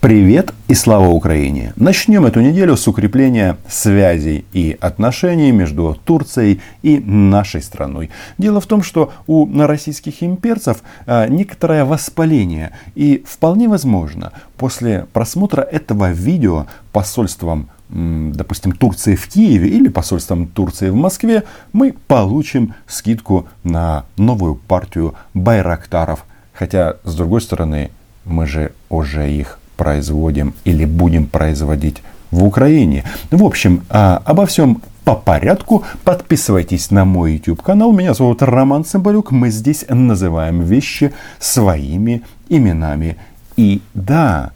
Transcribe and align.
Привет 0.00 0.54
и 0.68 0.74
слава 0.74 1.08
Украине! 1.08 1.72
Начнем 1.74 2.24
эту 2.24 2.40
неделю 2.40 2.76
с 2.76 2.86
укрепления 2.86 3.56
связей 3.68 4.44
и 4.52 4.78
отношений 4.80 5.50
между 5.50 5.98
Турцией 6.04 6.60
и 6.82 7.00
нашей 7.00 7.60
страной. 7.62 8.08
Дело 8.38 8.60
в 8.60 8.66
том, 8.66 8.84
что 8.84 9.12
у 9.26 9.48
российских 9.60 10.22
имперцев 10.22 10.84
а, 11.04 11.26
некоторое 11.26 11.84
воспаление. 11.84 12.70
И 12.94 13.24
вполне 13.26 13.68
возможно, 13.68 14.32
после 14.56 15.08
просмотра 15.12 15.62
этого 15.62 16.12
видео 16.12 16.68
посольством 16.92 17.68
допустим, 17.88 18.72
Турции 18.72 19.16
в 19.16 19.26
Киеве 19.26 19.68
или 19.68 19.88
посольством 19.88 20.46
Турции 20.46 20.90
в 20.90 20.94
Москве, 20.94 21.42
мы 21.72 21.94
получим 22.06 22.74
скидку 22.86 23.48
на 23.64 24.04
новую 24.16 24.54
партию 24.54 25.14
байрактаров. 25.34 26.24
Хотя, 26.52 26.98
с 27.02 27.16
другой 27.16 27.40
стороны, 27.40 27.90
мы 28.24 28.46
же 28.46 28.72
уже 28.90 29.32
их 29.32 29.58
производим 29.78 30.52
или 30.64 30.84
будем 30.84 31.26
производить 31.26 32.02
в 32.30 32.44
Украине. 32.44 33.04
В 33.30 33.42
общем, 33.44 33.84
а, 33.88 34.20
обо 34.26 34.44
всем 34.44 34.82
по 35.04 35.14
порядку. 35.14 35.84
Подписывайтесь 36.04 36.90
на 36.90 37.06
мой 37.06 37.34
YouTube 37.34 37.62
канал. 37.62 37.92
Меня 37.92 38.12
зовут 38.12 38.42
Роман 38.42 38.84
Цымбалюк. 38.84 39.30
Мы 39.30 39.48
здесь 39.48 39.86
называем 39.88 40.60
вещи 40.60 41.14
своими 41.38 42.22
именами. 42.50 43.16
И 43.56 43.80
да, 43.94 44.50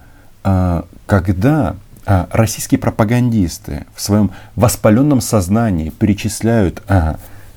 а, 0.44 0.84
когда 1.06 1.76
а, 2.04 2.28
российские 2.32 2.78
пропагандисты 2.78 3.86
в 3.94 4.02
своем 4.02 4.30
воспаленном 4.56 5.22
сознании 5.22 5.88
перечисляют 5.88 6.82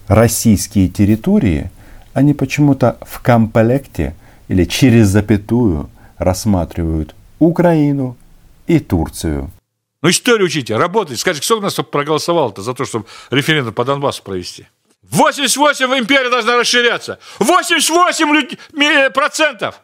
российские 0.08 0.88
территории, 0.88 1.72
они 2.14 2.34
почему-то 2.34 2.98
в 3.02 3.22
комплекте 3.22 4.14
или 4.48 4.64
через 4.64 5.08
запятую 5.08 5.90
рассматривают 6.18 7.16
Украину 7.40 8.18
и 8.68 8.80
Турцию. 8.80 9.52
Ну, 10.02 10.10
историю 10.10 10.46
учите, 10.46 10.78
работайте. 10.78 11.20
Скажите, 11.20 11.46
кто 11.46 11.58
у 11.58 11.62
нас 11.62 11.74
проголосовал-то 11.74 12.62
за 12.62 12.74
то, 12.74 12.86
чтобы 12.86 13.06
референдум 13.32 13.74
по 13.74 13.84
Донбассу 13.84 14.24
провести? 14.24 14.68
88 15.10 15.86
империя 16.00 16.30
должна 16.30 16.58
расширяться. 16.58 17.20
88 17.40 19.12
процентов. 19.12 19.82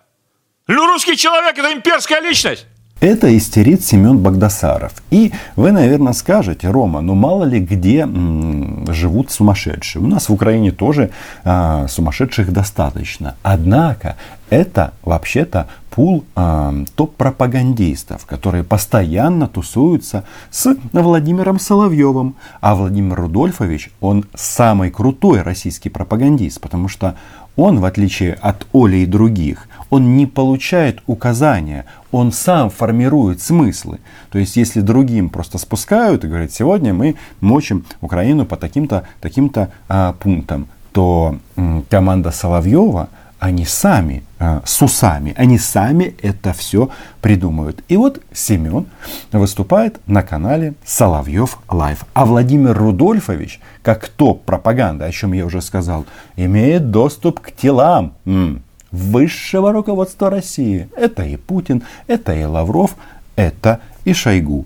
Ну, 0.67 0.86
русский 0.88 1.17
человек– 1.17 1.58
это 1.58 1.73
имперская 1.73 2.22
личность. 2.22 2.66
Это 3.02 3.35
истерит 3.35 3.83
Семен 3.83 4.19
Богдасаров. 4.19 4.94
И 5.09 5.31
вы, 5.55 5.71
наверное, 5.71 6.13
скажете, 6.13 6.69
Рома, 6.69 7.02
ну 7.02 7.16
мало 7.16 7.45
ли 7.45 7.59
где 7.59 8.02
м, 8.02 8.85
живут 8.89 9.31
сумасшедшие. 9.31 10.03
У 10.03 10.07
нас 10.07 10.30
в 10.30 10.33
Украине 10.33 10.71
тоже 10.71 11.09
а, 11.44 11.88
сумасшедших 11.88 12.53
достаточно. 12.53 13.35
Однако 13.41 14.17
это 14.52 14.94
вообще-то 15.02 15.67
пул 15.89 16.25
э, 16.35 16.85
топ-пропагандистов, 16.95 18.25
которые 18.25 18.63
постоянно 18.63 19.47
тусуются 19.47 20.23
с 20.52 20.75
Владимиром 20.94 21.59
Соловьевым. 21.59 22.35
А 22.61 22.75
Владимир 22.75 23.16
Рудольфович, 23.16 23.91
он 23.99 24.25
самый 24.35 24.91
крутой 24.91 25.41
российский 25.41 25.89
пропагандист, 25.89 26.61
потому 26.61 26.88
что 26.88 27.16
он, 27.55 27.79
в 27.79 27.85
отличие 27.85 28.33
от 28.33 28.66
Оли 28.73 28.97
и 28.97 29.05
других, 29.05 29.67
он 29.92 30.17
не 30.17 30.25
получает 30.25 31.03
указания, 31.06 31.86
он 32.11 32.31
сам 32.31 32.72
формирует 32.72 33.42
смыслы. 33.42 34.00
То 34.31 34.39
есть, 34.39 34.56
если 34.56 34.81
другим 34.81 35.30
просто 35.30 35.59
спускают 35.59 36.23
и 36.23 36.28
говорят, 36.28 36.52
сегодня 36.52 36.94
мы 36.95 37.16
мочим 37.42 37.86
Украину 38.02 38.45
по 38.45 38.58
таким-то 38.58 39.03
таким-то 39.19 39.72
а, 39.88 40.14
пунктам, 40.14 40.67
то 40.92 41.38
м, 41.56 41.86
команда 41.88 42.31
Соловьева– 42.31 43.09
они 43.42 43.66
сами 43.66 44.23
э, 44.38 44.62
с 44.66 44.84
усами, 44.84 45.34
они 45.36 45.58
сами 45.58 46.16
это 46.22 46.53
все 46.53 46.92
придумывают. 47.22 47.84
И 47.88 47.97
вот 47.97 48.22
Семен 48.31 48.86
выступает 49.31 50.00
на 50.06 50.22
канале 50.22 50.75
Соловьев 50.86 51.58
Лайв. 51.67 52.06
А 52.14 52.28
Владимир 52.28 52.78
Рудольфович, 52.78 53.59
как 53.81 54.09
топ-пропаганда, 54.09 55.06
о 55.06 55.12
чем 55.12 55.34
я 55.34 55.44
уже 55.47 55.62
сказал, 55.62 56.06
имеет 56.35 56.91
доступ 56.91 57.40
к 57.40 57.52
телам 57.52 58.13
м, 58.25 58.62
высшего 58.91 59.72
руководства 59.72 60.29
России. 60.29 60.90
Это 60.96 61.24
и 61.24 61.38
Путин, 61.38 61.84
это 62.07 62.34
и 62.34 62.44
Лавров, 62.44 62.96
это 63.35 63.81
и 64.06 64.13
Шойгу. 64.13 64.66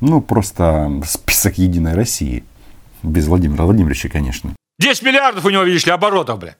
Ну, 0.00 0.20
просто 0.20 1.02
список 1.06 1.58
Единой 1.58 1.94
России. 1.94 2.44
Без 3.02 3.26
Владимира 3.26 3.64
Владимировича, 3.64 4.08
конечно. 4.08 4.54
10 4.78 5.02
миллиардов 5.02 5.44
у 5.44 5.50
него, 5.50 5.62
видишь 5.62 5.86
ли, 5.86 5.92
оборотов, 5.92 6.38
бля. 6.38 6.56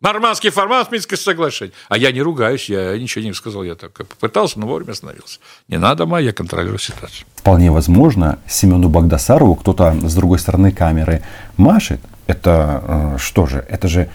Нормандский 0.00 0.50
формат 0.50 0.92
Минского 0.92 1.16
соглашения. 1.16 1.72
А 1.88 1.98
я 1.98 2.12
не 2.12 2.22
ругаюсь, 2.22 2.68
я 2.68 2.96
ничего 2.96 3.24
не 3.24 3.32
сказал, 3.32 3.64
я 3.64 3.74
так 3.74 3.92
попытался, 3.92 4.60
но 4.60 4.66
вовремя 4.66 4.92
остановился. 4.92 5.40
Не 5.66 5.76
надо, 5.76 6.06
ма, 6.06 6.20
я 6.20 6.32
контролирую 6.32 6.78
ситуацию. 6.78 7.26
Вполне 7.34 7.72
возможно, 7.72 8.38
Семену 8.46 8.88
Багдасарову 8.88 9.56
кто-то 9.56 9.96
с 10.08 10.14
другой 10.14 10.38
стороны 10.38 10.70
камеры 10.70 11.24
машет. 11.56 12.00
Это 12.28 13.16
э, 13.16 13.18
что 13.18 13.46
же? 13.46 13.64
Это 13.68 13.88
же 13.88 14.08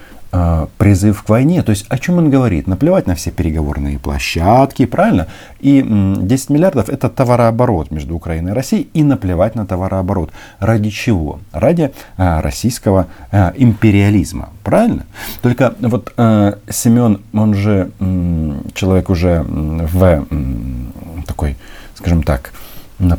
призыв 0.78 1.22
к 1.24 1.30
войне. 1.30 1.62
То 1.62 1.70
есть 1.70 1.86
о 1.90 1.98
чем 2.00 2.18
он 2.18 2.30
говорит? 2.30 2.68
Наплевать 2.68 3.06
на 3.08 3.14
все 3.14 3.30
переговорные 3.30 4.00
площадки, 4.00 4.86
правильно? 4.86 5.28
И 5.60 5.82
10 5.82 6.50
миллиардов 6.50 6.90
это 6.90 7.10
товарооборот 7.10 7.92
между 7.92 8.16
Украиной 8.16 8.52
и 8.52 8.56
Россией 8.56 8.90
и 8.94 9.04
наплевать 9.04 9.56
на 9.56 9.66
товарооборот. 9.66 10.32
Ради 10.60 10.90
чего? 10.90 11.40
Ради 11.52 11.92
а, 12.18 12.42
российского 12.42 13.08
а, 13.32 13.54
империализма, 13.56 14.50
правильно? 14.64 15.06
Только 15.42 15.76
вот 15.80 16.12
а, 16.18 16.58
Семен, 16.70 17.22
он 17.34 17.54
же 17.54 17.92
м, 18.00 18.64
человек 18.74 19.10
уже 19.10 19.44
в 19.44 20.04
м, 20.04 20.94
такой, 21.28 21.58
скажем 21.96 22.24
так, 22.24 22.54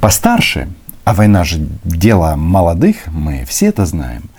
постарше, 0.00 0.68
а 1.04 1.12
война 1.12 1.44
же 1.44 1.58
дело 1.84 2.34
молодых, 2.34 2.96
мы 3.08 3.44
все 3.44 3.66
это 3.66 3.84
знаем. 3.84 4.30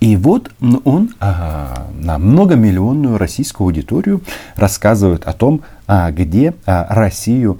И 0.00 0.16
вот 0.16 0.52
он 0.84 1.14
ага, 1.18 1.86
на 1.94 2.18
многомиллионную 2.18 3.16
российскую 3.16 3.66
аудиторию 3.66 4.20
рассказывает 4.54 5.24
о 5.24 5.32
том, 5.32 5.62
а, 5.86 6.10
где 6.10 6.54
а, 6.66 6.86
Россию 6.90 7.58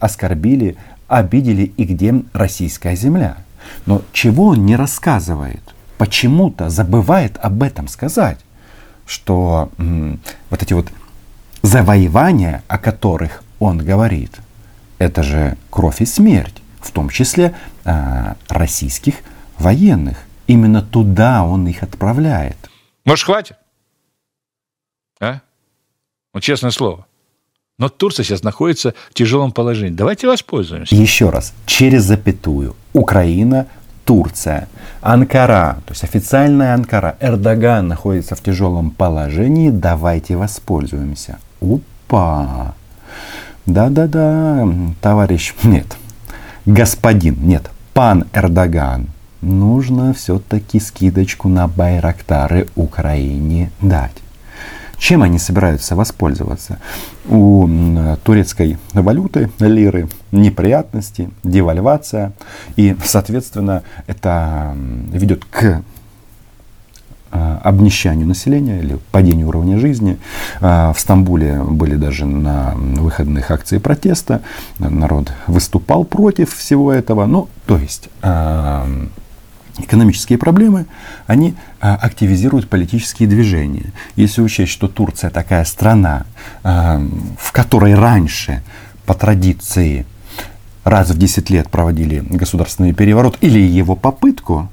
оскорбили, 0.00 0.76
обидели 1.08 1.72
и 1.76 1.84
где 1.84 2.22
российская 2.32 2.96
земля. 2.96 3.36
Но 3.84 4.00
чего 4.12 4.46
он 4.48 4.64
не 4.64 4.76
рассказывает? 4.76 5.62
Почему-то 5.98 6.70
забывает 6.70 7.38
об 7.40 7.62
этом 7.62 7.88
сказать, 7.88 8.38
что 9.06 9.70
вот 10.50 10.62
эти 10.62 10.72
вот 10.72 10.90
завоевания, 11.62 12.62
о 12.66 12.78
которых 12.78 13.42
он 13.58 13.78
говорит, 13.78 14.32
это 14.98 15.22
же 15.22 15.56
кровь 15.70 16.00
и 16.00 16.06
смерть 16.06 16.63
в 16.84 16.90
том 16.90 17.08
числе 17.08 17.54
э, 17.84 18.34
российских 18.48 19.16
военных. 19.58 20.18
Именно 20.46 20.82
туда 20.82 21.44
он 21.44 21.66
их 21.66 21.82
отправляет. 21.82 22.56
Может, 23.04 23.24
хватит? 23.24 23.56
А? 25.20 25.40
Ну, 26.32 26.40
честное 26.40 26.70
слово. 26.70 27.06
Но 27.78 27.88
Турция 27.88 28.24
сейчас 28.24 28.42
находится 28.42 28.94
в 29.10 29.14
тяжелом 29.14 29.52
положении. 29.52 29.94
Давайте 29.94 30.28
воспользуемся. 30.28 30.94
Еще 30.94 31.30
раз, 31.30 31.54
через 31.66 32.04
запятую. 32.04 32.76
Украина, 32.92 33.66
Турция, 34.04 34.68
Анкара, 35.00 35.78
то 35.86 35.92
есть 35.92 36.04
официальная 36.04 36.74
Анкара, 36.74 37.16
Эрдоган 37.20 37.88
находится 37.88 38.36
в 38.36 38.42
тяжелом 38.42 38.90
положении, 38.90 39.70
давайте 39.70 40.36
воспользуемся. 40.36 41.38
Опа! 41.60 42.74
Да-да-да, 43.66 44.68
товарищ, 45.00 45.54
нет, 45.64 45.96
господин, 46.66 47.36
нет, 47.46 47.70
пан 47.92 48.24
Эрдоган, 48.32 49.08
нужно 49.40 50.14
все-таки 50.14 50.80
скидочку 50.80 51.48
на 51.48 51.68
Байрактары 51.68 52.68
Украине 52.74 53.70
дать. 53.80 54.12
Чем 54.96 55.22
они 55.22 55.38
собираются 55.38 55.96
воспользоваться? 55.96 56.78
У 57.26 57.68
турецкой 58.22 58.78
валюты, 58.92 59.50
лиры, 59.58 60.08
неприятности, 60.32 61.30
девальвация. 61.42 62.32
И, 62.76 62.96
соответственно, 63.04 63.82
это 64.06 64.74
ведет 65.12 65.44
к 65.44 65.82
обнищанию 67.34 68.26
населения 68.26 68.78
или 68.78 68.98
падению 69.10 69.48
уровня 69.48 69.78
жизни. 69.78 70.18
Э, 70.60 70.92
в 70.94 71.00
Стамбуле 71.00 71.62
были 71.62 71.96
даже 71.96 72.26
на 72.26 72.74
выходных 72.76 73.50
акции 73.50 73.78
протеста. 73.78 74.42
Народ 74.78 75.32
выступал 75.46 76.04
против 76.04 76.54
всего 76.54 76.92
этого. 76.92 77.26
Ну, 77.26 77.48
то 77.66 77.76
есть 77.76 78.08
э, 78.22 79.06
экономические 79.78 80.38
проблемы, 80.38 80.86
они 81.26 81.54
активизируют 81.80 82.68
политические 82.68 83.28
движения. 83.28 83.92
Если 84.14 84.40
учесть, 84.40 84.72
что 84.72 84.88
Турция 84.88 85.30
такая 85.30 85.64
страна, 85.64 86.26
в 86.62 87.52
которой 87.52 87.94
раньше 87.94 88.62
по 89.04 89.14
традиции 89.14 90.06
раз 90.84 91.10
в 91.10 91.18
10 91.18 91.50
лет 91.50 91.68
проводили 91.70 92.20
государственный 92.20 92.92
переворот 92.92 93.38
или 93.40 93.58
его 93.58 93.96
попытку, 93.96 94.68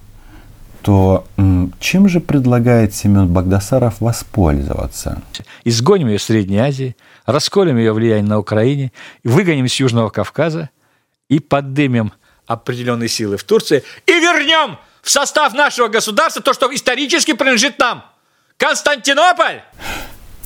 то 0.81 1.25
чем 1.79 2.09
же 2.09 2.19
предлагает 2.19 2.93
Семен 2.93 3.27
Багдасаров 3.27 4.01
воспользоваться? 4.01 5.21
Изгоним 5.63 6.07
ее 6.07 6.17
из 6.17 6.23
Средней 6.23 6.57
Азии, 6.57 6.95
расколем 7.25 7.77
ее 7.77 7.93
влияние 7.93 8.29
на 8.29 8.39
Украине, 8.39 8.91
выгоним 9.23 9.67
с 9.67 9.75
Южного 9.75 10.09
Кавказа 10.09 10.69
и 11.29 11.39
поддымем 11.39 12.13
определенные 12.47 13.09
силы 13.09 13.37
в 13.37 13.43
Турции 13.43 13.83
и 14.05 14.11
вернем 14.11 14.77
в 15.01 15.09
состав 15.09 15.53
нашего 15.53 15.87
государства 15.87 16.41
то, 16.41 16.53
что 16.53 16.73
исторически 16.73 17.33
принадлежит 17.33 17.79
нам. 17.79 18.03
Константинополь! 18.57 19.61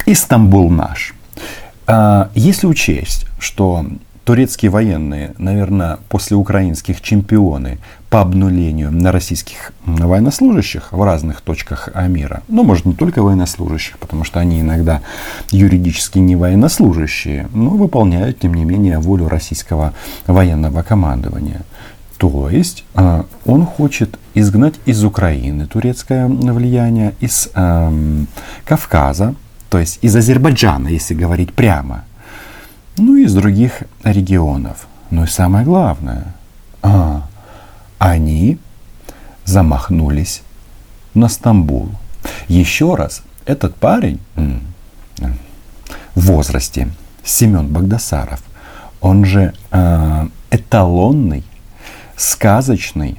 Истамбул 0.06 0.70
наш. 0.70 1.14
А, 1.88 2.30
если 2.36 2.68
учесть, 2.68 3.26
что 3.40 3.86
турецкие 4.26 4.72
военные, 4.72 5.34
наверное, 5.38 6.00
после 6.10 6.36
украинских 6.36 7.00
чемпионы 7.00 7.78
по 8.10 8.22
обнулению 8.22 8.92
на 8.92 9.12
российских 9.12 9.72
военнослужащих 9.86 10.92
в 10.92 11.02
разных 11.04 11.42
точках 11.42 11.90
мира. 12.08 12.42
Ну, 12.48 12.64
может, 12.64 12.86
не 12.86 12.94
только 12.94 13.22
военнослужащих, 13.22 14.00
потому 14.00 14.24
что 14.24 14.40
они 14.40 14.62
иногда 14.62 15.02
юридически 15.52 16.18
не 16.18 16.36
военнослужащие, 16.36 17.48
но 17.54 17.70
выполняют, 17.70 18.40
тем 18.40 18.56
не 18.56 18.66
менее, 18.66 19.00
волю 19.00 19.30
российского 19.30 19.94
военного 20.26 20.82
командования. 20.82 21.62
То 22.18 22.50
есть 22.50 22.86
э, 22.96 23.24
он 23.46 23.66
хочет 23.66 24.18
изгнать 24.34 24.76
из 24.86 25.04
Украины 25.04 25.68
турецкое 25.68 26.28
влияние, 26.28 27.14
из 27.20 27.50
э, 27.54 28.26
Кавказа, 28.66 29.36
то 29.70 29.80
есть 29.80 30.00
из 30.02 30.16
Азербайджана, 30.16 30.88
если 30.88 31.14
говорить 31.14 31.54
прямо, 31.54 32.06
ну 32.98 33.16
и 33.16 33.24
из 33.24 33.34
других 33.34 33.84
регионов. 34.04 34.88
Ну 35.12 35.24
и 35.24 35.28
самое 35.28 35.66
главное, 35.66 36.34
а, 36.82 37.28
они 38.00 38.58
замахнулись 39.44 40.42
на 41.14 41.30
Стамбул. 41.30 41.90
Еще 42.48 42.96
раз, 42.96 43.22
этот 43.46 43.76
парень 43.76 44.20
в 46.16 46.26
возрасте, 46.26 46.90
Семен 47.24 47.68
Багдасаров, 47.68 48.42
он 49.02 49.26
же 49.26 49.54
э, 49.72 50.28
эталонный, 50.50 51.44
сказочный 52.16 53.18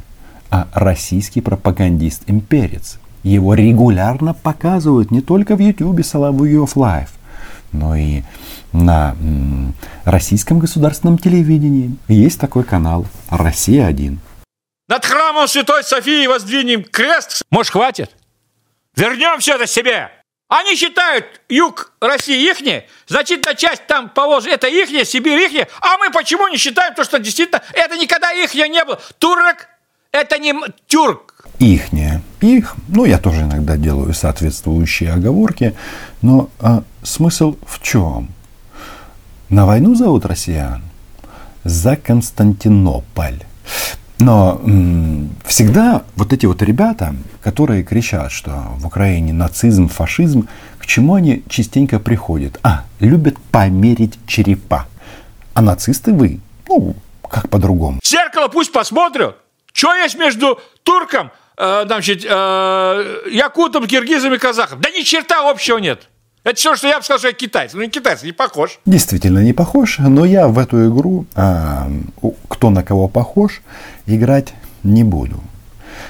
а 0.51 0.69
российский 0.73 1.41
пропагандист-имперец. 1.41 2.99
Его 3.23 3.55
регулярно 3.55 4.33
показывают 4.33 5.11
не 5.11 5.21
только 5.21 5.57
в 5.57 5.61
YouTube 5.61 6.05
Соловьев 6.05 6.77
Лайв, 6.77 7.13
но 7.79 7.97
и 7.97 8.23
на 8.73 9.17
российском 10.05 10.59
государственном 10.59 11.19
телевидении. 11.19 11.97
Есть 12.09 12.41
такой 12.41 12.65
канал 12.65 13.07
«Россия-1». 13.31 14.19
Над 14.89 15.05
храмом 15.05 15.49
Святой 15.49 15.83
Софии 15.83 16.27
воздвинем 16.27 16.85
крест. 16.85 17.43
Может, 17.51 17.73
хватит? 17.73 18.11
Вернем 18.95 19.41
все 19.41 19.57
это 19.57 19.67
себе. 19.67 20.11
Они 20.49 20.77
считают 20.77 21.41
юг 21.49 21.93
России 22.01 22.49
ихний, 22.49 22.85
значительная 23.09 23.57
часть 23.57 23.87
там 23.89 24.09
положена, 24.09 24.53
это 24.53 24.69
ихняя, 24.69 25.05
Сибирь 25.05 25.41
ихняя, 25.41 25.67
а 25.81 25.99
мы 25.99 26.11
почему 26.13 26.47
не 26.47 26.57
считаем 26.57 26.95
то, 26.95 27.03
что 27.03 27.19
действительно 27.19 27.63
это 27.73 27.97
никогда 27.97 28.33
ихняя 28.33 28.69
не 28.69 28.85
было? 28.85 29.01
Турок– 29.19 29.67
это 30.13 30.39
не 30.39 30.55
тюрк. 30.87 31.35
Ихняя. 31.59 32.23
Их, 32.41 32.75
ну, 32.87 33.05
я 33.07 33.19
тоже 33.19 33.41
иногда 33.41 33.77
делаю 33.77 34.15
соответствующие 34.15 35.13
оговорки, 35.13 35.75
но 36.23 36.49
а, 36.61 36.85
смысл 37.07 37.57
в 37.67 37.83
чем? 37.83 38.29
На 39.49 39.65
войну 39.67 39.95
зовут 39.95 40.27
россиян 40.27 40.83
за 41.65 41.97
Константинополь. 41.97 43.43
Но 44.19 44.61
м, 44.65 45.31
всегда 45.45 46.03
вот 46.17 46.33
эти 46.33 46.47
вот 46.47 46.63
ребята, 46.63 47.15
которые 47.43 47.83
кричат, 47.85 48.33
что 48.33 48.51
в 48.77 48.87
Украине 48.87 49.33
нацизм, 49.33 49.89
фашизм, 49.89 50.49
к 50.79 50.87
чему 50.87 51.15
они 51.15 51.43
частенько 51.49 51.99
приходят? 51.99 52.59
А, 52.63 52.85
любят 52.99 53.37
померить 53.53 54.19
черепа. 54.27 54.87
А 55.55 55.61
нацисты 55.63 56.13
вы, 56.13 56.41
ну, 56.69 56.97
как 57.29 57.51
по-другому. 57.51 58.01
Зеркало 58.03 58.49
пусть 58.49 58.73
посмотрят, 58.73 59.37
что 59.73 59.95
есть 59.95 60.19
между 60.19 60.59
турком, 60.83 61.31
э, 61.59 61.83
значит, 61.87 62.25
э, 62.25 63.05
якутом, 63.31 63.87
киргизом 63.87 64.35
и 64.35 64.39
казахом. 64.39 64.81
Да 64.81 64.91
ни 64.91 65.03
черта 65.03 65.49
общего 65.49 65.79
нет. 65.79 66.09
Это 66.47 66.55
все, 66.61 66.77
что 66.77 66.87
я 66.87 66.99
бы 66.99 67.03
сказал, 67.03 67.19
что 67.19 67.27
я 67.27 67.35
китайец. 67.35 67.75
Ну, 67.75 67.83
не 67.83 67.91
китайец, 67.91 68.23
не 68.23 68.31
похож. 68.31 68.79
Действительно 68.87 69.41
не 69.41 69.53
похож, 69.53 69.99
но 69.99 70.25
я 70.25 70.47
в 70.47 70.61
эту 70.61 70.89
игру, 70.89 71.27
а, 71.35 71.91
кто 72.49 72.71
на 72.71 72.85
кого 72.85 73.09
похож, 73.09 73.63
играть 74.07 74.55
не 74.85 75.03
буду. 75.03 75.43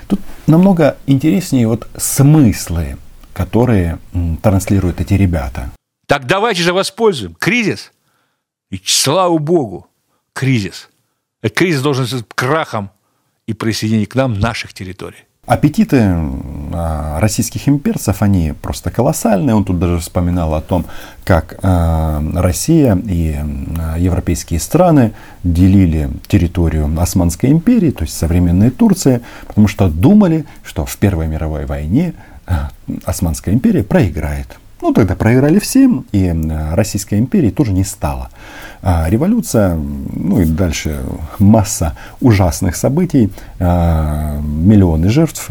Тут 0.08 0.20
намного 0.46 0.98
интереснее 1.06 1.66
вот 1.66 1.88
смыслы, 1.96 2.98
которые 3.32 3.98
транслируют 4.42 5.00
эти 5.00 5.14
ребята. 5.14 5.70
Так 6.06 6.26
давайте 6.26 6.60
же 6.60 6.74
воспользуем. 6.74 7.34
Кризис. 7.34 7.92
И 8.70 8.78
слава 8.84 9.38
богу, 9.38 9.86
кризис. 10.34 10.90
Этот 11.40 11.56
кризис 11.56 11.80
должен 11.80 12.04
быть 12.04 12.26
крахом 12.34 12.90
и 13.46 13.54
присоединением 13.54 14.10
к 14.10 14.14
нам 14.14 14.38
наших 14.38 14.74
территорий. 14.74 15.25
Аппетиты 15.46 16.02
а, 16.72 17.20
российских 17.20 17.68
имперцев, 17.68 18.20
они 18.20 18.52
просто 18.60 18.90
колоссальные. 18.90 19.54
Он 19.54 19.64
тут 19.64 19.78
даже 19.78 20.00
вспоминал 20.00 20.54
о 20.54 20.60
том, 20.60 20.86
как 21.22 21.60
а, 21.62 22.20
Россия 22.34 22.98
и 23.04 23.36
а, 23.78 23.96
европейские 23.96 24.58
страны 24.58 25.12
делили 25.44 26.10
территорию 26.26 26.92
Османской 27.00 27.50
империи, 27.50 27.92
то 27.92 28.02
есть 28.02 28.16
современной 28.16 28.70
Турции, 28.70 29.20
потому 29.46 29.68
что 29.68 29.88
думали, 29.88 30.46
что 30.64 30.84
в 30.84 30.96
Первой 30.96 31.28
мировой 31.28 31.64
войне 31.64 32.14
Османская 33.04 33.54
империя 33.54 33.84
проиграет. 33.84 34.58
Ну, 34.86 34.92
тогда 34.92 35.16
проиграли 35.16 35.58
все, 35.58 36.04
и 36.12 36.32
Российской 36.72 37.18
империи 37.18 37.50
тоже 37.50 37.72
не 37.72 37.82
стало. 37.82 38.30
А 38.82 39.10
революция, 39.10 39.74
ну 39.74 40.40
и 40.40 40.44
дальше 40.44 41.00
масса 41.40 41.96
ужасных 42.20 42.76
событий, 42.76 43.32
а, 43.58 44.38
миллионы 44.40 45.08
жертв, 45.08 45.50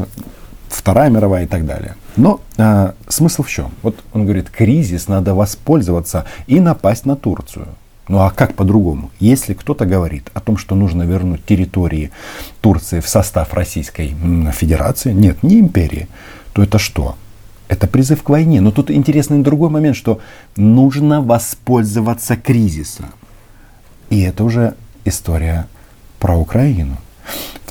Вторая 0.70 1.10
мировая 1.10 1.44
и 1.44 1.48
так 1.48 1.66
далее. 1.66 1.96
Но 2.16 2.40
а, 2.58 2.94
смысл 3.10 3.44
в 3.44 3.50
чем? 3.50 3.72
Вот 3.82 3.98
он 4.14 4.24
говорит, 4.24 4.50
кризис 4.50 5.10
надо 5.10 5.36
воспользоваться 5.36 6.24
и 6.48 6.62
напасть 6.62 7.06
на 7.06 7.18
Турцию. 7.18 7.68
Ну 8.08 8.20
а 8.20 8.30
как 8.30 8.54
по-другому? 8.54 9.12
Если 9.20 9.54
кто-то 9.54 9.86
говорит 9.86 10.32
о 10.34 10.40
том, 10.40 10.56
что 10.56 10.76
нужно 10.76 11.04
вернуть 11.04 11.46
территории 11.46 12.12
Турции 12.62 13.02
в 13.02 13.10
состав 13.10 13.54
Российской 13.54 14.16
Федерации, 14.54 15.12
нет, 15.12 15.44
не 15.44 15.60
империи, 15.60 16.08
то 16.54 16.64
это 16.64 16.80
что? 16.80 17.18
Это 17.68 17.88
призыв 17.88 18.24
к 18.24 18.30
войне. 18.30 18.62
Но 18.62 18.72
тут 18.72 18.92
интересный 18.92 19.42
другой 19.42 19.70
момент, 19.70 19.96
что 19.96 20.20
нужно 20.56 21.22
воспользоваться 21.22 22.36
кризисом. 22.36 23.08
И 24.10 24.22
это 24.22 24.44
уже 24.44 24.76
история 25.06 25.68
про 26.20 26.38
Украину. 26.38 26.98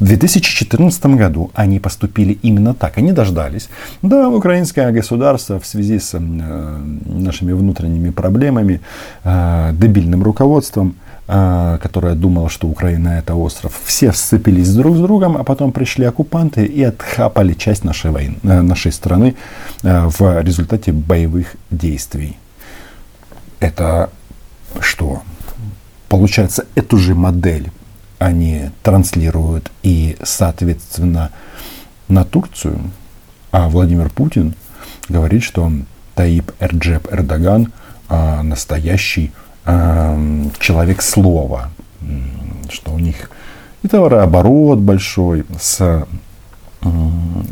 В 0.00 0.04
2014 0.04 1.06
году 1.06 1.50
они 1.54 1.78
поступили 1.78 2.38
именно 2.42 2.74
так. 2.74 2.98
Они 2.98 3.12
дождались. 3.12 3.68
Да, 4.02 4.28
украинское 4.28 4.90
государство 4.90 5.60
в 5.60 5.66
связи 5.66 6.00
с 6.00 6.14
э, 6.14 6.18
нашими 6.18 7.52
внутренними 7.52 8.10
проблемами, 8.10 8.80
э, 9.22 9.70
дебильным 9.72 10.24
руководством, 10.24 10.96
э, 11.26 11.78
которое 11.82 12.14
думало, 12.14 12.48
что 12.48 12.68
Украина 12.68 13.18
это 13.18 13.34
остров, 13.34 13.80
все 13.84 14.12
сцепились 14.12 14.74
друг 14.74 14.96
с 14.96 15.00
другом, 15.00 15.36
а 15.36 15.44
потом 15.44 15.72
пришли 15.72 16.04
оккупанты 16.04 16.64
и 16.64 16.82
отхапали 16.82 17.54
часть 17.54 17.84
нашей, 17.84 18.10
войны, 18.10 18.36
э, 18.42 18.62
нашей 18.62 18.92
страны 18.92 19.34
э, 19.82 20.06
в 20.06 20.42
результате 20.42 20.92
боевых 20.92 21.56
действий. 21.70 22.36
Это 23.60 24.10
что? 24.80 25.22
Получается, 26.08 26.66
эту 26.74 26.98
же 26.98 27.14
модель 27.14 27.70
они 28.18 28.70
транслируют 28.82 29.70
и, 29.82 30.16
соответственно, 30.22 31.30
на 32.08 32.24
Турцию. 32.24 32.78
А 33.50 33.68
Владимир 33.68 34.10
Путин 34.10 34.54
говорит, 35.08 35.42
что 35.42 35.70
Таип 36.14 36.52
Эрджеп 36.60 37.12
Эрдоган 37.12 37.72
а, 38.08 38.42
настоящий 38.42 39.32
а, 39.32 39.43
человек 39.64 41.02
слова, 41.02 41.71
что 42.71 42.92
у 42.92 42.99
них 42.99 43.30
и 43.83 43.88
товарооборот 43.88 44.78
большой 44.78 45.44
с 45.61 46.06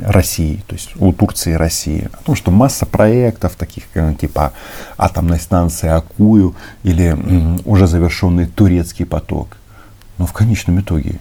России, 0.02 0.62
то 0.66 0.74
есть 0.74 0.90
у 0.96 1.12
Турции 1.12 1.52
и 1.52 1.56
России. 1.56 2.08
Потому 2.12 2.36
что 2.36 2.50
масса 2.50 2.86
проектов, 2.86 3.54
таких 3.54 3.84
э, 3.94 4.14
типа 4.20 4.52
атомной 4.98 5.40
станции 5.40 5.88
Акую 5.88 6.54
или 6.82 7.16
уже 7.64 7.86
завершенный 7.86 8.46
турецкий 8.46 9.06
поток. 9.06 9.56
Но 10.18 10.26
в 10.26 10.32
конечном 10.32 10.80
итоге 10.80 11.18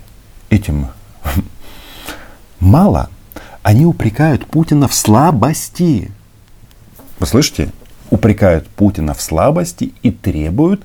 этим 0.49 0.87
мало. 2.59 3.09
Они 3.63 3.85
упрекают 3.85 4.45
Путина 4.47 4.87
в 4.87 4.93
слабости. 4.93 6.11
Вы 7.19 7.27
слышите? 7.27 7.71
Упрекают 8.11 8.67
Путина 8.67 9.13
в 9.15 9.21
слабости 9.21 9.93
и 10.03 10.11
требуют 10.11 10.83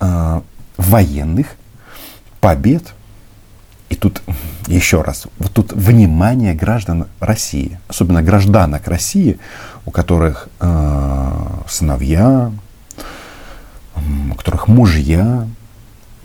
э, 0.00 0.40
военных 0.78 1.48
побед. 2.40 2.94
И 3.90 3.96
тут 3.96 4.22
еще 4.68 5.02
раз, 5.02 5.26
вот 5.38 5.52
тут 5.52 5.72
внимание 5.72 6.54
граждан 6.54 7.06
России, 7.18 7.78
особенно 7.88 8.22
гражданок 8.22 8.86
России, 8.86 9.38
у 9.84 9.90
которых 9.90 10.48
э, 10.60 11.30
сыновья, 11.68 12.52
у 14.30 14.34
которых 14.34 14.68
мужья. 14.68 15.46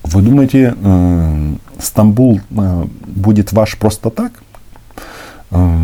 Вы 0.03 0.21
думаете, 0.21 0.75
э, 0.79 1.55
Стамбул 1.79 2.39
э, 2.51 2.85
будет 3.07 3.51
ваш 3.51 3.77
просто 3.77 4.11
так? 4.11 4.31
Э, 5.49 5.79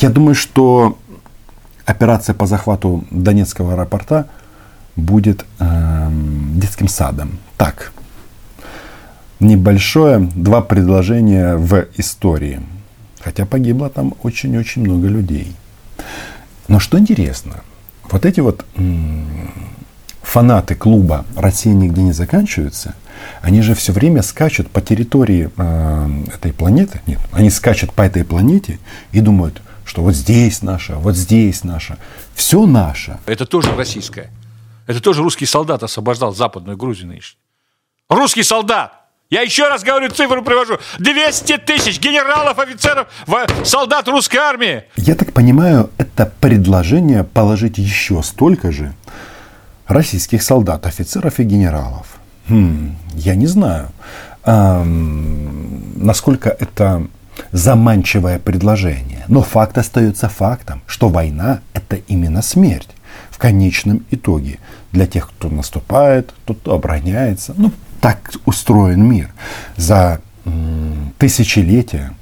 я 0.00 0.10
думаю, 0.10 0.34
что 0.34 0.98
операция 1.84 2.34
по 2.34 2.46
захвату 2.46 3.04
Донецкого 3.10 3.74
аэропорта 3.74 4.26
будет 4.96 5.44
э, 5.58 6.08
детским 6.54 6.88
садом. 6.88 7.38
Так, 7.56 7.92
небольшое, 9.40 10.18
два 10.34 10.60
предложения 10.60 11.56
в 11.56 11.86
истории. 11.96 12.60
Хотя 13.20 13.46
погибло 13.46 13.88
там 13.88 14.14
очень-очень 14.22 14.82
много 14.82 15.08
людей. 15.08 15.54
Но 16.68 16.78
что 16.78 16.98
интересно, 16.98 17.62
вот 18.10 18.26
эти 18.26 18.40
вот 18.40 18.64
фанаты 20.22 20.74
клуба 20.74 21.24
«Россия 21.36 21.72
нигде 21.72 22.02
не 22.02 22.12
заканчивается», 22.12 22.94
они 23.40 23.62
же 23.62 23.74
все 23.74 23.92
время 23.92 24.22
скачут 24.22 24.68
по 24.70 24.80
территории 24.80 25.50
э, 25.56 26.22
этой 26.34 26.52
планеты. 26.52 27.00
Нет, 27.06 27.20
они 27.32 27.50
скачут 27.50 27.92
по 27.92 28.02
этой 28.02 28.24
планете 28.24 28.78
и 29.12 29.20
думают, 29.20 29.62
что 29.84 30.02
вот 30.02 30.14
здесь 30.14 30.62
наша, 30.62 30.96
вот 30.96 31.16
здесь 31.16 31.64
наша. 31.64 31.98
Все 32.34 32.66
наше. 32.66 33.18
Это 33.26 33.46
тоже 33.46 33.74
российское. 33.76 34.30
Это 34.86 35.00
тоже 35.00 35.22
русский 35.22 35.46
солдат 35.46 35.82
освобождал 35.82 36.34
Западную 36.34 36.76
Грузию 36.76 37.08
нынешнюю. 37.08 37.40
Русский 38.08 38.42
солдат! 38.42 39.04
Я 39.30 39.40
еще 39.40 39.68
раз 39.68 39.82
говорю, 39.82 40.10
цифру 40.10 40.42
привожу. 40.44 40.78
200 40.98 41.56
тысяч 41.58 41.98
генералов, 41.98 42.58
офицеров, 42.58 43.08
солдат 43.64 44.06
русской 44.06 44.36
армии. 44.36 44.84
Я 44.96 45.14
так 45.14 45.32
понимаю, 45.32 45.90
это 45.96 46.30
предложение 46.40 47.24
положить 47.24 47.78
еще 47.78 48.22
столько 48.22 48.70
же 48.70 48.94
российских 49.86 50.42
солдат, 50.42 50.86
офицеров 50.86 51.40
и 51.40 51.44
генералов. 51.44 52.06
Хм, 52.48 52.96
я 53.14 53.34
не 53.34 53.46
знаю, 53.46 53.90
эм, 54.44 56.04
насколько 56.04 56.50
это 56.50 57.06
заманчивое 57.52 58.38
предложение. 58.38 59.24
Но 59.28 59.42
факт 59.42 59.78
остается 59.78 60.28
фактом, 60.28 60.82
что 60.86 61.08
война– 61.08 61.60
это 61.72 61.96
именно 62.08 62.42
смерть 62.42 62.90
в 63.30 63.38
конечном 63.38 64.04
итоге 64.10 64.58
для 64.92 65.06
тех, 65.06 65.28
кто 65.28 65.48
наступает, 65.48 66.32
тот, 66.44 66.58
кто 66.58 66.74
обороняется. 66.74 67.54
Ну, 67.56 67.72
так 68.00 68.30
устроен 68.44 69.02
мир. 69.02 69.32
За 69.76 70.20
тысячелетия 71.18 72.12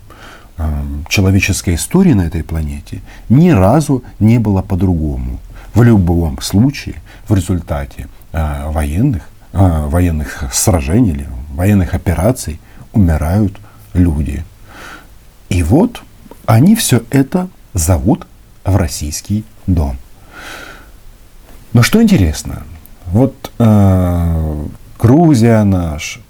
человеческой 1.09 1.75
истории 1.75 2.13
на 2.13 2.23
этой 2.23 2.45
планете 2.45 3.01
ни 3.29 3.51
разу 3.51 4.05
не 4.21 4.39
было 4.39 4.63
по-другому. 4.63 5.41
В 5.75 5.83
любом 5.83 6.41
случае, 6.41 6.97
в 7.29 7.35
результате 7.35 8.09
э, 8.33 8.71
военных, 8.71 9.23
э, 9.53 9.87
военных 9.87 10.45
сражений 10.53 11.13
или 11.13 11.27
военных 11.55 11.95
операций 11.95 12.61
умирают 12.93 13.59
люди. 13.95 14.45
И 15.53 15.63
вот 15.63 16.03
они 16.47 16.75
все 16.75 17.03
это 17.11 17.47
зовут 17.75 18.27
в 18.65 18.75
российский 18.75 19.45
дом. 19.67 19.99
Но 21.75 21.83
что 21.83 22.03
интересно, 22.03 22.63
вот 23.09 23.53
э, 23.59 24.67
Грузия 24.99 25.63
наш, 25.65 26.21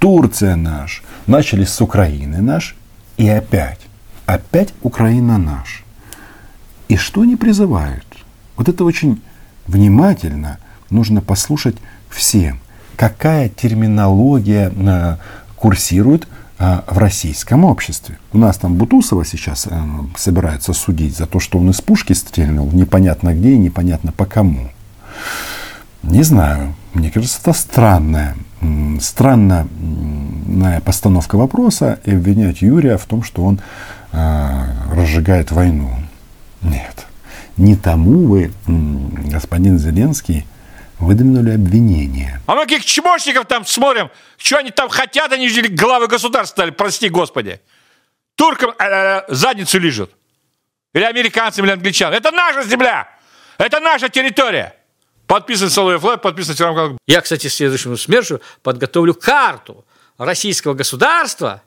Турция 0.00 0.56
наш, 0.56 1.04
начали 1.28 1.64
с 1.64 1.80
Украины 1.80 2.42
наш, 2.42 2.74
и 3.16 3.28
опять, 3.28 3.78
опять 4.26 4.74
Украина 4.82 5.38
наш. 5.38 5.84
И 6.88 6.96
что 6.96 7.20
они 7.20 7.36
призывают? 7.36 8.06
Вот 8.56 8.68
это 8.68 8.82
очень 8.82 9.22
внимательно 9.68 10.58
нужно 10.90 11.20
послушать 11.20 11.76
всем, 12.10 12.58
какая 12.96 13.50
терминология 13.50 14.72
э, 14.74 15.16
курсирует 15.54 16.26
в 16.86 16.98
российском 16.98 17.64
обществе. 17.64 18.18
У 18.32 18.38
нас 18.38 18.56
там 18.56 18.76
Бутусова 18.76 19.24
сейчас 19.24 19.66
э, 19.70 19.82
собирается 20.16 20.72
судить 20.72 21.16
за 21.16 21.26
то, 21.26 21.40
что 21.40 21.58
он 21.58 21.70
из 21.70 21.80
пушки 21.80 22.12
стрельнул 22.12 22.70
непонятно 22.72 23.34
где 23.34 23.52
и 23.52 23.58
непонятно 23.58 24.12
по 24.12 24.26
кому. 24.26 24.68
Не 26.02 26.22
знаю. 26.22 26.74
Мне 26.92 27.10
кажется, 27.10 27.38
это 27.42 27.52
странная, 27.52 28.36
странная 29.00 29.66
постановка 30.84 31.36
вопроса 31.36 31.98
и 32.04 32.12
обвинять 32.12 32.62
Юрия 32.62 32.98
в 32.98 33.04
том, 33.06 33.22
что 33.22 33.42
он 33.44 33.60
э, 34.12 34.64
разжигает 34.92 35.50
войну. 35.50 35.90
Нет. 36.62 37.06
Не 37.56 37.76
тому 37.76 38.26
вы, 38.26 38.52
господин 38.66 39.78
Зеленский, 39.78 40.44
выдвинули 40.98 41.50
обвинение. 41.54 42.40
А 42.46 42.54
мы 42.54 42.62
каких 42.62 42.84
чмошников 42.84 43.46
там 43.46 43.64
смотрим, 43.64 44.10
что 44.36 44.58
они 44.58 44.70
там 44.70 44.88
хотят, 44.88 45.32
они 45.32 45.48
же 45.48 45.62
главы 45.68 46.06
государства 46.06 46.54
стали, 46.54 46.70
прости 46.70 47.08
господи. 47.08 47.60
Туркам 48.36 48.70
э, 48.70 48.84
э, 48.84 49.24
задницу 49.28 49.78
лежат. 49.78 50.10
Или 50.92 51.04
американцам, 51.04 51.64
или 51.64 51.72
англичанам. 51.72 52.14
Это 52.14 52.30
наша 52.30 52.62
земля. 52.62 53.08
Это 53.58 53.80
наша 53.80 54.08
территория. 54.08 54.76
Подписан 55.26 55.70
Соловьев 55.70 56.04
Лайв, 56.04 56.20
подписан 56.20 56.54
телеграм 56.54 56.98
Я, 57.06 57.20
кстати, 57.20 57.46
следующему 57.46 57.96
СМЕРШу 57.96 58.40
подготовлю 58.62 59.14
карту 59.14 59.84
российского 60.18 60.74
государства. 60.74 61.62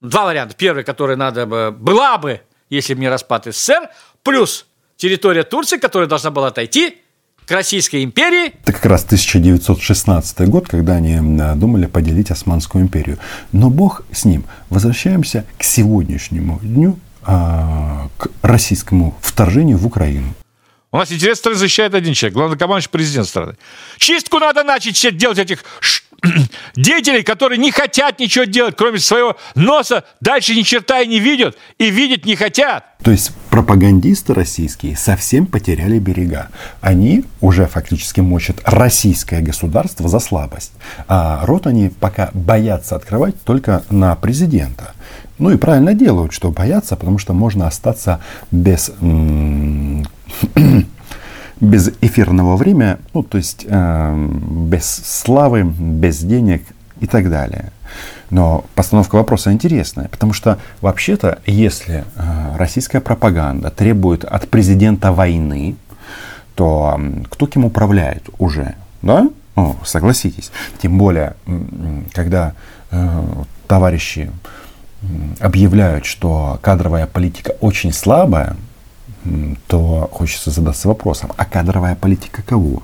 Два 0.00 0.24
варианта. 0.24 0.54
Первый, 0.54 0.84
который 0.84 1.16
надо 1.16 1.46
бы, 1.46 1.70
была 1.72 2.18
бы, 2.18 2.40
если 2.70 2.94
бы 2.94 3.00
не 3.00 3.08
распад 3.08 3.46
СССР, 3.46 3.90
плюс 4.22 4.66
территория 4.96 5.42
Турции, 5.42 5.78
которая 5.78 6.08
должна 6.08 6.30
была 6.30 6.48
отойти 6.48 7.02
к 7.46 7.50
Российской 7.50 8.04
империи. 8.04 8.54
Это 8.62 8.72
как 8.72 8.86
раз 8.86 9.04
1916 9.04 10.48
год, 10.48 10.68
когда 10.68 10.94
они 10.94 11.18
думали 11.56 11.86
поделить 11.86 12.30
Османскую 12.30 12.84
империю. 12.84 13.18
Но 13.52 13.70
Бог 13.70 14.04
с 14.12 14.24
ним. 14.24 14.44
Возвращаемся 14.70 15.44
к 15.58 15.64
сегодняшнему 15.64 16.58
дню, 16.62 16.98
а, 17.22 18.08
к 18.16 18.28
российскому 18.42 19.16
вторжению 19.20 19.78
в 19.78 19.86
Украину. 19.86 20.34
У 20.90 20.98
нас 20.98 21.10
интерес 21.10 21.38
страны 21.38 21.56
защищает 21.56 21.94
один 21.94 22.12
человек, 22.12 22.34
главнокомандующий 22.34 22.90
президент 22.90 23.26
страны. 23.26 23.56
Чистку 23.96 24.38
надо 24.38 24.62
начать 24.62 24.94
все 24.94 25.10
делать 25.10 25.38
этих 25.38 25.64
деятелей, 26.76 27.22
которые 27.22 27.58
не 27.58 27.70
хотят 27.70 28.20
ничего 28.20 28.44
делать, 28.44 28.76
кроме 28.76 28.98
своего 28.98 29.36
носа, 29.54 30.04
дальше 30.20 30.54
ни 30.54 30.62
черта 30.62 31.00
и 31.00 31.06
не 31.06 31.18
видят, 31.18 31.56
и 31.78 31.90
видеть 31.90 32.24
не 32.24 32.36
хотят. 32.36 32.84
То 33.02 33.10
есть 33.10 33.32
пропагандисты 33.50 34.32
российские 34.32 34.96
совсем 34.96 35.46
потеряли 35.46 35.98
берега. 35.98 36.48
Они 36.80 37.24
уже 37.40 37.66
фактически 37.66 38.20
мочат 38.20 38.60
российское 38.64 39.40
государство 39.40 40.08
за 40.08 40.20
слабость. 40.20 40.72
А 41.08 41.44
рот 41.44 41.66
они 41.66 41.88
пока 41.88 42.30
боятся 42.32 42.94
открывать 42.94 43.42
только 43.42 43.82
на 43.90 44.14
президента. 44.14 44.94
Ну 45.38 45.50
и 45.50 45.56
правильно 45.56 45.94
делают, 45.94 46.32
что 46.32 46.52
боятся, 46.52 46.94
потому 46.94 47.18
что 47.18 47.32
можно 47.32 47.66
остаться 47.66 48.20
без 48.52 48.92
без 51.62 51.92
эфирного 52.00 52.56
времени, 52.56 52.96
ну, 53.14 53.22
то 53.22 53.38
есть 53.38 53.64
э, 53.68 54.28
без 54.50 54.84
славы, 54.84 55.62
без 55.62 56.18
денег 56.18 56.64
и 57.00 57.06
так 57.06 57.30
далее. 57.30 57.70
Но 58.30 58.64
постановка 58.74 59.14
вопроса 59.14 59.52
интересная, 59.52 60.08
потому 60.08 60.32
что 60.32 60.58
вообще-то, 60.80 61.38
если 61.46 62.04
э, 62.16 62.56
российская 62.56 63.00
пропаганда 63.00 63.70
требует 63.70 64.24
от 64.24 64.48
президента 64.48 65.12
войны, 65.12 65.76
то 66.56 66.98
э, 66.98 67.22
кто 67.30 67.46
кем 67.46 67.64
управляет 67.64 68.28
уже, 68.38 68.74
да? 69.00 69.30
О, 69.54 69.76
согласитесь. 69.84 70.50
Тем 70.80 70.98
более, 70.98 71.36
когда 72.12 72.54
э, 72.90 73.22
товарищи 73.68 74.32
объявляют, 75.38 76.06
что 76.06 76.58
кадровая 76.60 77.06
политика 77.06 77.52
очень 77.60 77.92
слабая, 77.92 78.56
то 79.66 80.08
хочется 80.12 80.50
задаться 80.50 80.88
вопросом, 80.88 81.32
а 81.36 81.44
кадровая 81.44 81.94
политика 81.94 82.42
кого? 82.42 82.82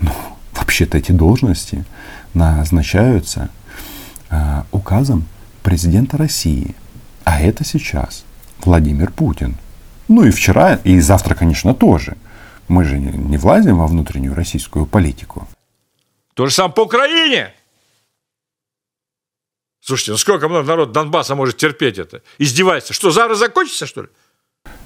Ну, 0.00 0.10
вообще-то 0.52 0.98
эти 0.98 1.12
должности 1.12 1.84
назначаются 2.34 3.50
э, 4.30 4.62
указом 4.72 5.26
президента 5.62 6.16
России. 6.16 6.74
А 7.24 7.40
это 7.40 7.64
сейчас 7.64 8.24
Владимир 8.64 9.10
Путин. 9.10 9.56
Ну 10.08 10.24
и 10.24 10.30
вчера, 10.30 10.74
и 10.84 11.00
завтра, 11.00 11.34
конечно, 11.34 11.74
тоже. 11.74 12.16
Мы 12.68 12.84
же 12.84 12.98
не, 12.98 13.12
не 13.12 13.38
влазим 13.38 13.78
во 13.78 13.86
внутреннюю 13.86 14.34
российскую 14.34 14.86
политику. 14.86 15.48
То 16.34 16.46
же 16.46 16.52
самое 16.52 16.74
по 16.74 16.82
Украине. 16.82 17.54
Слушайте, 19.80 20.12
ну 20.12 20.16
сколько 20.16 20.48
много 20.48 20.66
народ 20.66 20.92
Донбасса 20.92 21.34
может 21.34 21.58
терпеть 21.58 21.98
это? 21.98 22.22
Издевается. 22.38 22.92
Что, 22.94 23.10
завтра 23.10 23.34
закончится, 23.34 23.86
что 23.86 24.02
ли? 24.02 24.08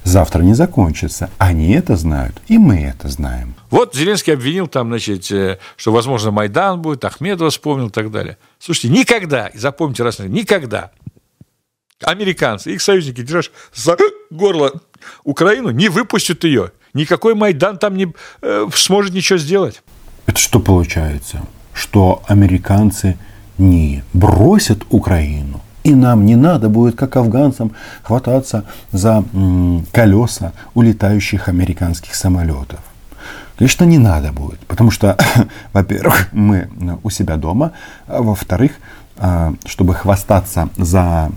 Завтра 0.05 0.43
не 0.43 0.55
закончится. 0.55 1.31
Они 1.39 1.73
это 1.73 1.97
знают, 1.97 2.41
и 2.49 2.59
мы 2.59 2.81
это 2.81 3.09
знаем. 3.09 3.55
Вот 3.71 3.95
Зеленский 3.95 4.33
обвинил 4.33 4.67
там, 4.67 4.89
значит, 4.89 5.31
э, 5.31 5.59
что, 5.77 5.93
возможно, 5.93 6.31
Майдан 6.31 6.81
будет, 6.81 7.05
Ахмедова 7.05 7.51
вспомнил 7.51 7.89
и 7.89 7.93
так 7.93 8.11
далее. 8.11 8.39
Слушайте, 8.59 8.89
никогда, 8.89 9.51
запомните 9.55 10.03
раз, 10.03 10.19
никогда 10.19 10.91
Американцы, 12.03 12.73
их 12.73 12.81
союзники, 12.81 13.23
держишь 13.23 13.51
за 13.75 13.97
горло 14.31 14.73
Украину, 15.25 15.71
не 15.71 15.89
выпустят 15.89 16.45
ее. 16.45 16.71
Никакой 16.95 17.35
Майдан 17.35 17.77
там 17.77 17.97
не 17.97 18.13
э, 18.41 18.67
сможет 18.73 19.13
ничего 19.13 19.39
сделать. 19.39 19.83
Это 20.27 20.39
что 20.39 20.61
получается? 20.61 21.41
Что 21.73 22.23
американцы 22.29 23.19
не 23.57 24.05
бросят 24.13 24.85
Украину, 24.91 25.61
и 25.89 25.95
нам 25.95 26.27
не 26.27 26.37
надо 26.37 26.69
будет, 26.69 26.97
как 26.97 27.17
афганцам, 27.17 27.73
хвататься 28.03 28.65
за 28.93 29.25
колеса 29.91 30.53
улетающих 30.75 31.49
американских 31.49 32.15
самолетов. 32.15 32.81
Конечно, 33.57 33.85
не 33.85 33.99
надо 33.99 34.31
будет, 34.33 34.61
потому 34.67 34.91
что, 34.91 35.17
во-первых, 35.73 36.29
мы 36.33 36.69
у 37.03 37.11
себя 37.11 37.37
дома, 37.37 37.73
а 38.07 38.21
во-вторых, 38.21 38.73
а, 39.17 39.55
чтобы 39.65 39.95
хвастаться 39.95 40.69
за 40.77 41.31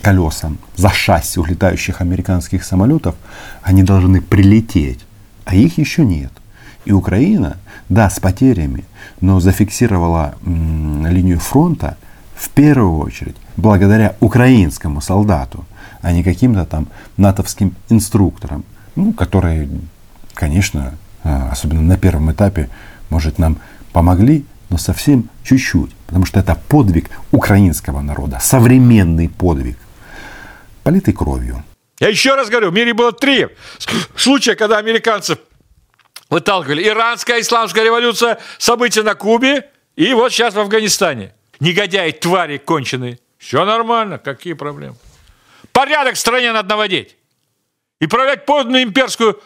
колесом, 0.00 0.58
за 0.76 0.88
шасси 0.88 1.38
улетающих 1.38 2.00
американских 2.00 2.64
самолетов, 2.64 3.14
они 3.62 3.82
должны 3.82 4.22
прилететь, 4.22 5.00
а 5.44 5.54
их 5.54 5.76
еще 5.76 6.04
нет. 6.04 6.32
И 6.86 6.92
Украина, 6.92 7.58
да, 7.90 8.08
с 8.08 8.18
потерями, 8.18 8.84
но 9.20 9.38
зафиксировала 9.38 10.34
линию 10.44 11.38
фронта 11.38 11.98
в 12.34 12.48
первую 12.48 12.98
очередь 12.98 13.36
благодаря 13.56 14.16
украинскому 14.20 15.00
солдату, 15.00 15.64
а 16.00 16.12
не 16.12 16.22
каким-то 16.22 16.64
там 16.64 16.88
натовским 17.16 17.74
инструкторам, 17.88 18.64
ну, 18.96 19.12
которые, 19.12 19.68
конечно, 20.34 20.94
а, 21.24 21.50
особенно 21.50 21.82
на 21.82 21.96
первом 21.96 22.32
этапе, 22.32 22.68
может, 23.10 23.38
нам 23.38 23.58
помогли, 23.92 24.44
но 24.70 24.78
совсем 24.78 25.28
чуть-чуть, 25.44 25.94
потому 26.06 26.24
что 26.24 26.40
это 26.40 26.54
подвиг 26.68 27.10
украинского 27.30 28.00
народа, 28.00 28.38
современный 28.40 29.28
подвиг, 29.28 29.78
политый 30.82 31.12
кровью. 31.12 31.62
Я 32.00 32.08
еще 32.08 32.34
раз 32.34 32.48
говорю, 32.48 32.70
в 32.70 32.74
мире 32.74 32.94
было 32.94 33.12
три 33.12 33.48
случая, 34.16 34.56
когда 34.56 34.78
американцев 34.78 35.38
выталкивали. 36.30 36.82
Иранская 36.88 37.40
исламская 37.40 37.84
революция, 37.84 38.38
события 38.58 39.02
на 39.02 39.14
Кубе 39.14 39.70
и 39.94 40.12
вот 40.14 40.32
сейчас 40.32 40.54
в 40.54 40.58
Афганистане. 40.58 41.34
Негодяи, 41.60 42.10
твари 42.10 42.58
конченые. 42.58 43.18
Все 43.42 43.64
нормально, 43.64 44.18
какие 44.18 44.52
проблемы? 44.52 44.94
Порядок 45.72 46.14
в 46.14 46.18
стране 46.18 46.52
надо 46.52 46.68
наводить. 46.68 47.16
И 48.00 48.06
проявлять 48.06 48.46
подлинную 48.46 48.84
имперскую 48.84 49.40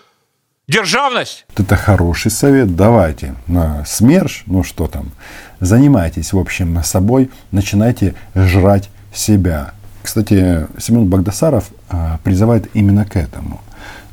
державность. 0.69 1.47
Это 1.57 1.77
хороший 1.77 2.31
совет. 2.31 2.77
Давайте 2.77 3.35
на 3.47 3.87
СМЕРШ, 3.87 4.43
ну 4.47 4.65
что 4.65 4.87
там, 4.87 5.13
занимайтесь, 5.61 6.35
в 6.35 6.39
общем, 6.39 6.83
собой, 6.85 7.31
начинайте 7.53 8.15
жрать 8.35 8.91
себя. 9.15 9.73
Кстати, 10.03 10.67
Семен 10.79 11.07
Багдасаров 11.07 11.65
а, 11.89 12.21
призывает 12.23 12.69
именно 12.75 13.07
к 13.07 13.17
этому. 13.17 13.63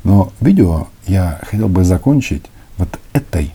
Но 0.02 0.32
видео 0.40 0.88
я 1.06 1.40
хотел 1.42 1.68
бы 1.68 1.84
закончить 1.84 2.46
вот 2.78 2.88
этой 3.12 3.54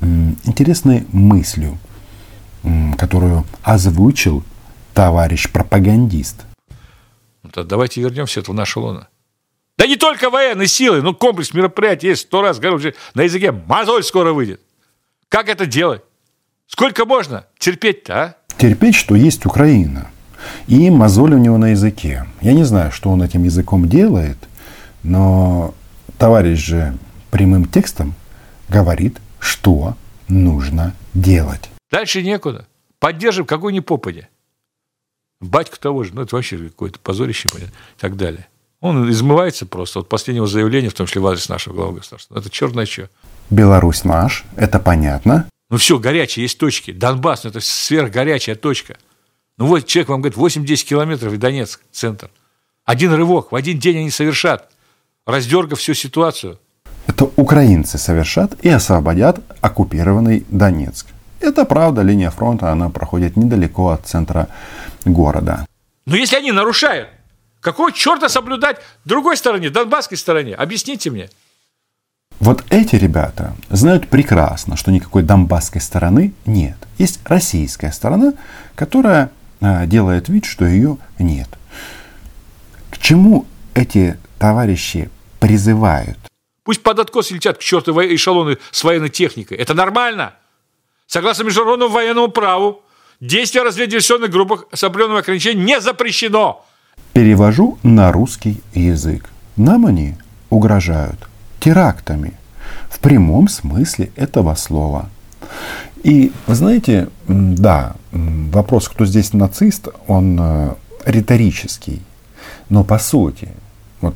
интересной 0.00 1.06
мыслью, 1.12 1.76
которую 2.96 3.44
озвучил 3.62 4.42
товарищ 4.98 5.48
пропагандист. 5.52 6.44
Ну, 7.44 7.62
давайте 7.62 8.00
вернемся 8.00 8.42
в 8.42 8.52
нашу 8.52 8.80
лоно. 8.80 9.06
Да 9.76 9.86
не 9.86 9.94
только 9.94 10.28
военные 10.28 10.66
силы, 10.66 11.02
но 11.02 11.14
комплекс 11.14 11.54
мероприятий 11.54 12.08
есть. 12.08 12.22
Сто 12.22 12.42
раз 12.42 12.58
говорю, 12.58 12.92
на 13.14 13.22
языке 13.22 13.52
мозоль 13.52 14.02
скоро 14.02 14.32
выйдет. 14.32 14.60
Как 15.28 15.48
это 15.48 15.66
делать? 15.66 16.02
Сколько 16.66 17.04
можно 17.04 17.46
терпеть-то, 17.60 18.12
а? 18.12 18.34
Терпеть, 18.56 18.96
что 18.96 19.14
есть 19.14 19.46
Украина. 19.46 20.10
И 20.66 20.90
мозоль 20.90 21.34
у 21.34 21.38
него 21.38 21.58
на 21.58 21.68
языке. 21.68 22.26
Я 22.40 22.52
не 22.52 22.64
знаю, 22.64 22.90
что 22.90 23.10
он 23.10 23.22
этим 23.22 23.44
языком 23.44 23.88
делает, 23.88 24.38
но 25.04 25.76
товарищ 26.18 26.58
же 26.58 26.98
прямым 27.30 27.66
текстом 27.66 28.14
говорит, 28.68 29.18
что 29.38 29.96
нужно 30.26 30.92
делать. 31.14 31.70
Дальше 31.88 32.20
некуда. 32.20 32.66
Поддержим 32.98 33.46
какой 33.46 33.72
ни 33.72 33.78
попади. 33.78 34.26
Батьку 35.40 35.76
того 35.78 36.02
же, 36.02 36.14
ну 36.14 36.22
это 36.22 36.34
вообще 36.34 36.58
какое-то 36.58 36.98
позорище, 36.98 37.48
понятно, 37.48 37.74
и 37.74 38.00
так 38.00 38.16
далее. 38.16 38.48
Он 38.80 39.10
измывается 39.10 39.66
просто 39.66 40.00
от 40.00 40.08
последнего 40.08 40.46
заявления, 40.46 40.88
в 40.88 40.94
том 40.94 41.06
числе 41.06 41.20
в 41.20 41.26
адрес 41.26 41.48
нашего 41.48 41.74
главы 41.74 41.98
государства. 41.98 42.38
Это 42.38 42.50
черное 42.50 42.86
что. 42.86 43.08
Беларусь 43.50 44.04
наш, 44.04 44.44
это 44.56 44.78
понятно. 44.78 45.48
Ну 45.70 45.76
все, 45.76 45.98
горячие 45.98 46.44
есть 46.44 46.58
точки. 46.58 46.92
Донбасс, 46.92 47.44
ну 47.44 47.50
это 47.50 47.60
сверхгорячая 47.60 48.54
точка. 48.54 48.96
Ну 49.58 49.66
вот 49.66 49.86
человек 49.86 50.08
вам 50.08 50.22
говорит, 50.22 50.38
8-10 50.38 50.84
километров 50.84 51.32
и 51.32 51.36
Донецк, 51.36 51.80
центр. 51.92 52.30
Один 52.84 53.12
рывок, 53.12 53.52
в 53.52 53.54
один 53.54 53.78
день 53.78 53.98
они 53.98 54.10
совершат, 54.10 54.70
раздергав 55.26 55.78
всю 55.78 55.94
ситуацию. 55.94 56.58
Это 57.06 57.30
украинцы 57.36 57.98
совершат 57.98 58.54
и 58.64 58.68
освободят 58.68 59.40
оккупированный 59.60 60.44
Донецк. 60.48 61.06
Это 61.40 61.64
правда, 61.64 62.02
линия 62.02 62.30
фронта, 62.30 62.70
она 62.72 62.88
проходит 62.88 63.36
недалеко 63.36 63.90
от 63.90 64.06
центра 64.06 64.48
города. 65.08 65.66
Но 66.06 66.16
если 66.16 66.36
они 66.36 66.52
нарушают, 66.52 67.08
какого 67.60 67.92
черта 67.92 68.28
соблюдать 68.28 68.78
другой 69.04 69.36
стороне, 69.36 69.70
донбасской 69.70 70.16
стороне? 70.16 70.54
Объясните 70.54 71.10
мне. 71.10 71.28
Вот 72.40 72.64
эти 72.70 72.96
ребята 72.96 73.56
знают 73.68 74.08
прекрасно, 74.08 74.76
что 74.76 74.92
никакой 74.92 75.22
донбасской 75.22 75.80
стороны 75.80 76.32
нет. 76.46 76.76
Есть 76.96 77.20
российская 77.24 77.90
сторона, 77.90 78.34
которая 78.76 79.32
а, 79.60 79.86
делает 79.86 80.28
вид, 80.28 80.44
что 80.44 80.64
ее 80.64 80.98
нет. 81.18 81.48
К 82.90 82.98
чему 82.98 83.46
эти 83.74 84.18
товарищи 84.38 85.10
призывают? 85.40 86.18
Пусть 86.62 86.82
под 86.82 87.00
откос 87.00 87.30
летят 87.30 87.58
к 87.58 87.60
черту 87.60 87.92
эшелоны 87.92 88.58
с 88.70 88.84
военной 88.84 89.08
техникой. 89.08 89.56
Это 89.56 89.74
нормально. 89.74 90.34
Согласно 91.06 91.44
международному 91.44 91.92
военному 91.92 92.28
праву, 92.28 92.82
действие 93.20 93.64
разведывательных 93.64 94.30
группах 94.30 94.66
с 94.72 94.82
определенным 94.84 95.18
ограничением 95.18 95.66
не 95.66 95.80
запрещено. 95.80 96.64
Перевожу 97.12 97.78
на 97.82 98.12
русский 98.12 98.62
язык. 98.74 99.28
Нам 99.56 99.86
они 99.86 100.14
угрожают 100.50 101.28
терактами 101.60 102.34
в 102.90 103.00
прямом 103.00 103.48
смысле 103.48 104.10
этого 104.16 104.54
слова. 104.54 105.08
И 106.04 106.32
вы 106.46 106.54
знаете, 106.54 107.08
да, 107.26 107.96
вопрос, 108.12 108.88
кто 108.88 109.04
здесь 109.04 109.32
нацист, 109.32 109.88
он 110.06 110.38
э, 110.40 110.74
риторический. 111.04 112.02
Но 112.68 112.84
по 112.84 112.98
сути, 112.98 113.48
вот 114.00 114.14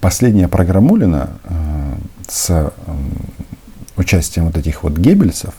последняя 0.00 0.48
программулина 0.48 1.30
э, 1.44 1.94
с 2.28 2.72
участием 3.96 4.46
вот 4.46 4.58
этих 4.58 4.82
вот 4.82 4.92
геббельсов 4.98 5.54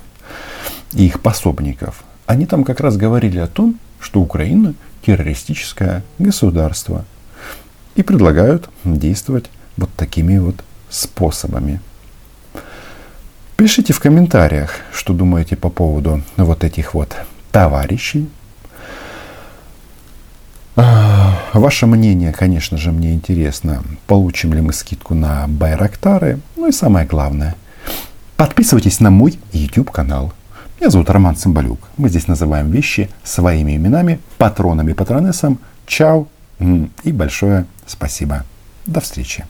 и 0.93 1.07
их 1.07 1.21
пособников, 1.21 2.03
они 2.27 2.45
там 2.45 2.63
как 2.63 2.81
раз 2.81 2.97
говорили 2.97 3.39
о 3.39 3.47
том, 3.47 3.79
что 3.99 4.21
Украина 4.21 4.75
террористическое 5.03 6.03
государство. 6.19 7.05
И 7.95 8.03
предлагают 8.03 8.69
действовать 8.83 9.49
вот 9.77 9.89
такими 9.95 10.37
вот 10.37 10.63
способами. 10.89 11.81
Пишите 13.55 13.93
в 13.93 13.99
комментариях, 13.99 14.75
что 14.93 15.13
думаете 15.13 15.55
по 15.55 15.69
поводу 15.69 16.21
вот 16.35 16.63
этих 16.63 16.93
вот 16.93 17.15
товарищей. 17.51 18.29
А, 20.75 21.39
ваше 21.53 21.87
мнение, 21.87 22.33
конечно 22.33 22.77
же, 22.77 22.91
мне 22.91 23.13
интересно. 23.13 23.83
Получим 24.05 24.53
ли 24.53 24.61
мы 24.61 24.73
скидку 24.73 25.15
на 25.15 25.47
Байрактары? 25.47 26.39
Ну 26.55 26.67
и 26.67 26.71
самое 26.71 27.07
главное, 27.07 27.55
подписывайтесь 28.35 28.99
на 28.99 29.09
мой 29.09 29.39
YouTube 29.53 29.89
канал. 29.89 30.33
Меня 30.79 30.91
зовут 30.91 31.09
Роман 31.09 31.35
Цымбалюк. 31.35 31.79
Мы 31.97 32.07
здесь 32.07 32.27
называем 32.27 32.69
вещи 32.69 33.09
своими 33.23 33.75
именами, 33.75 34.19
патронами, 34.37 34.93
патронессом. 34.93 35.57
Чао 35.87 36.27
и 37.03 37.11
большое 37.11 37.65
спасибо. 37.87 38.43
До 38.85 39.01
встречи. 39.01 39.45